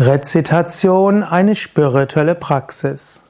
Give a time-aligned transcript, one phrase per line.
[0.00, 3.20] Rezitation eine spirituelle Praxis.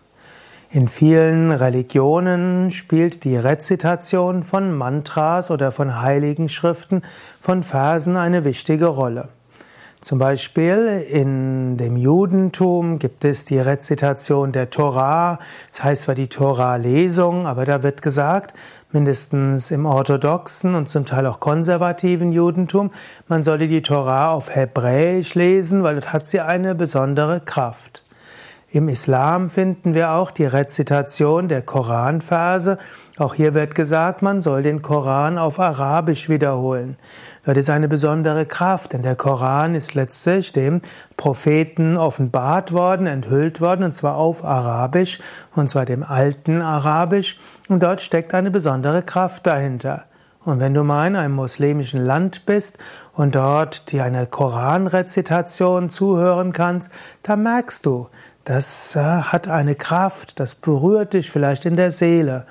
[0.71, 7.03] In vielen Religionen spielt die Rezitation von Mantras oder von heiligen Schriften,
[7.41, 9.31] von Versen eine wichtige Rolle.
[10.03, 15.39] Zum Beispiel in dem Judentum gibt es die Rezitation der Torah,
[15.71, 18.55] das heißt zwar die Torah-Lesung, aber da wird gesagt,
[18.93, 22.93] mindestens im orthodoxen und zum Teil auch konservativen Judentum,
[23.29, 28.03] man sollte die Torah auf Hebräisch lesen, weil dort hat sie eine besondere Kraft.
[28.73, 32.79] Im Islam finden wir auch die Rezitation der Koranverse.
[33.19, 36.97] Auch hier wird gesagt, man soll den Koran auf Arabisch wiederholen.
[37.45, 40.83] Dort ist eine besondere Kraft, denn der Koran ist letztlich dem
[41.17, 45.21] Propheten offenbart worden, enthüllt worden, und zwar auf Arabisch,
[45.55, 47.39] und zwar dem alten Arabisch.
[47.69, 50.05] Und dort steckt eine besondere Kraft dahinter.
[50.43, 52.79] Und wenn du mal in einem muslimischen Land bist
[53.13, 56.91] und dort dir eine Koranrezitation zuhören kannst,
[57.23, 58.09] dann merkst du,
[58.45, 62.47] das äh, hat eine Kraft, das berührt dich vielleicht in der Seele.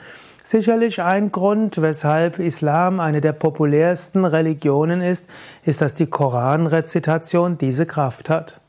[0.52, 5.30] Sicherlich ein Grund, weshalb Islam eine der populärsten Religionen ist,
[5.64, 8.60] ist, dass die Koranrezitation diese Kraft hat.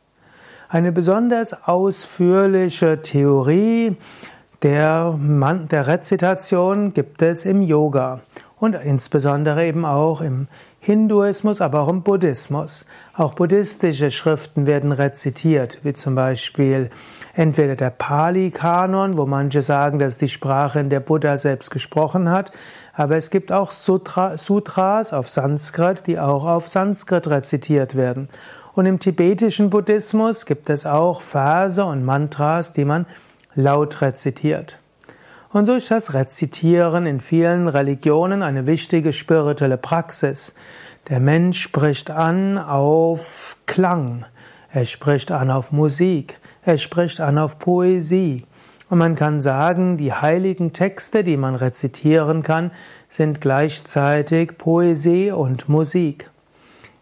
[0.68, 3.96] Eine besonders ausführliche Theorie
[4.60, 8.20] der, der Rezitation gibt es im Yoga
[8.58, 10.48] und insbesondere eben auch im
[10.82, 12.86] Hinduismus, aber auch im Buddhismus.
[13.14, 16.88] Auch buddhistische Schriften werden rezitiert, wie zum Beispiel
[17.34, 22.50] entweder der Pali-Kanon, wo manche sagen, dass die Sprache, in der Buddha selbst gesprochen hat,
[22.94, 28.30] aber es gibt auch Sutra, Sutras auf Sanskrit, die auch auf Sanskrit rezitiert werden.
[28.74, 33.04] Und im tibetischen Buddhismus gibt es auch Verse und Mantras, die man
[33.54, 34.78] laut rezitiert.
[35.52, 40.54] Und so ist das Rezitieren in vielen Religionen eine wichtige spirituelle Praxis.
[41.08, 44.24] Der Mensch spricht an auf Klang,
[44.72, 48.46] er spricht an auf Musik, er spricht an auf Poesie.
[48.90, 52.70] Und man kann sagen, die heiligen Texte, die man rezitieren kann,
[53.08, 56.30] sind gleichzeitig Poesie und Musik.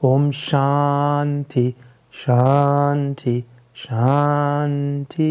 [0.02, 1.76] Om Shanti
[2.12, 5.22] Shanti Shanti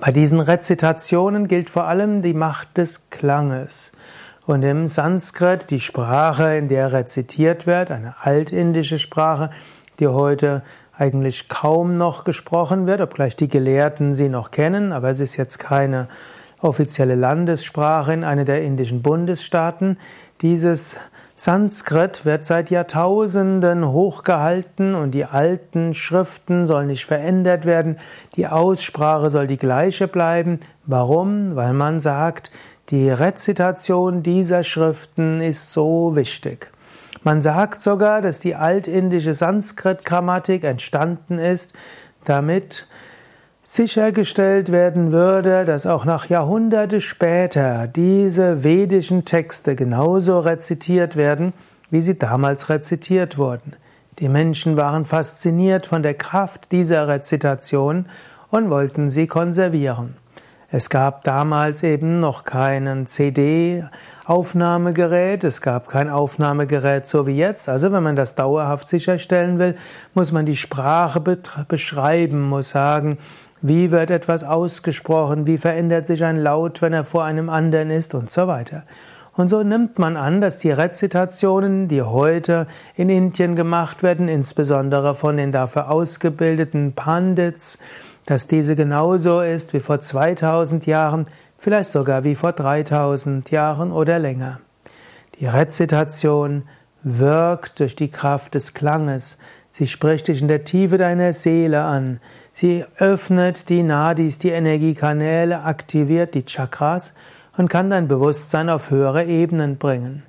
[0.00, 3.90] Bei diesen Rezitationen gilt vor allem die Macht des Klanges.
[4.46, 9.50] Und im Sanskrit, die Sprache, in der rezitiert wird, eine altindische Sprache,
[10.00, 10.62] die heute
[10.96, 15.58] eigentlich kaum noch gesprochen wird, obgleich die Gelehrten sie noch kennen, aber es ist jetzt
[15.58, 16.08] keine
[16.60, 19.98] offizielle Landessprache in einer der indischen Bundesstaaten.
[20.42, 20.96] Dieses
[21.34, 27.96] Sanskrit wird seit Jahrtausenden hochgehalten und die alten Schriften sollen nicht verändert werden.
[28.36, 30.60] Die Aussprache soll die gleiche bleiben.
[30.84, 31.56] Warum?
[31.56, 32.50] Weil man sagt,
[32.90, 36.70] die Rezitation dieser Schriften ist so wichtig.
[37.22, 41.74] Man sagt sogar, dass die altindische Sanskrit-Grammatik entstanden ist,
[42.24, 42.86] damit
[43.62, 51.52] sichergestellt werden würde, dass auch nach Jahrhunderte später diese vedischen Texte genauso rezitiert werden,
[51.90, 53.74] wie sie damals rezitiert wurden.
[54.18, 58.06] Die Menschen waren fasziniert von der Kraft dieser Rezitation
[58.50, 60.16] und wollten sie konservieren.
[60.72, 67.68] Es gab damals eben noch keinen CD-Aufnahmegerät, es gab kein Aufnahmegerät so wie jetzt.
[67.68, 69.74] Also wenn man das dauerhaft sicherstellen will,
[70.14, 71.20] muss man die Sprache
[71.66, 73.18] beschreiben, muss sagen,
[73.62, 78.14] wie wird etwas ausgesprochen, wie verändert sich ein Laut, wenn er vor einem anderen ist
[78.14, 78.84] und so weiter.
[79.40, 85.14] Und so nimmt man an, dass die Rezitationen, die heute in Indien gemacht werden, insbesondere
[85.14, 87.78] von den dafür ausgebildeten Pandits,
[88.26, 91.24] dass diese genauso ist wie vor 2000 Jahren,
[91.56, 94.60] vielleicht sogar wie vor 3000 Jahren oder länger.
[95.38, 96.64] Die Rezitation
[97.02, 99.38] wirkt durch die Kraft des Klanges.
[99.70, 102.20] Sie spricht dich in der Tiefe deiner Seele an.
[102.52, 107.14] Sie öffnet die Nadis, die Energiekanäle, aktiviert die Chakras
[107.56, 110.22] und kann dein Bewusstsein auf höhere Ebenen bringen.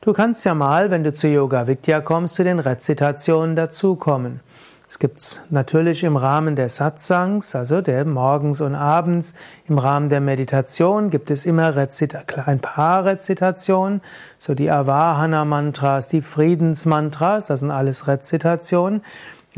[0.00, 4.40] Du kannst ja mal, wenn du zu Yoga Vidya kommst, zu den Rezitationen dazukommen.
[4.88, 9.34] Es gibt natürlich im Rahmen der Satsangs, also der morgens und abends,
[9.66, 14.00] im Rahmen der Meditation gibt es immer Rezita ein paar Rezitationen,
[14.38, 19.02] so die Avahana Mantras, die Friedensmantras, das sind alles Rezitationen.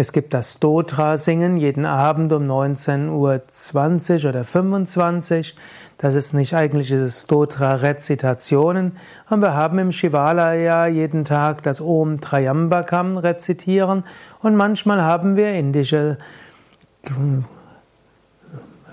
[0.01, 5.55] Es gibt das Stotra-Singen jeden Abend um 19.20 Uhr oder 25
[5.99, 8.97] Das ist nicht eigentlich diese Stotra-Rezitationen.
[9.29, 14.05] Und wir haben im Shivalaya jeden Tag das Om Trayambakam rezitieren.
[14.41, 16.17] Und manchmal haben wir indische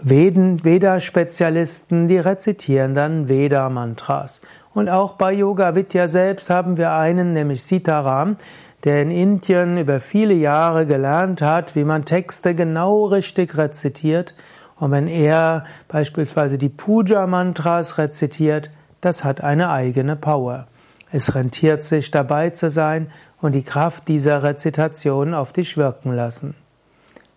[0.04, 4.42] Veda-Spezialisten, die rezitieren dann Veda-Mantras.
[4.74, 8.36] Und auch bei Yoga Vidya selbst haben wir einen, nämlich Sitaram,
[8.84, 14.36] der in Indien über viele Jahre gelernt hat, wie man Texte genau richtig rezitiert.
[14.80, 18.72] Und wenn er beispielsweise die Puja-Mantras rezitiert,
[19.02, 20.68] das hat eine eigene Power.
[21.12, 23.10] Es rentiert sich dabei zu sein
[23.42, 26.54] und die Kraft dieser Rezitation auf dich wirken lassen.